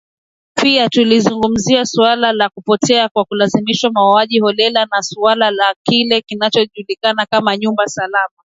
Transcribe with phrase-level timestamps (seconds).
[0.61, 7.57] Pia tulizungumzia suala la kupotea kwa kulazimishwa mauaji holela na suala la kile kinachojulikana kama
[7.57, 8.43] nyumba salama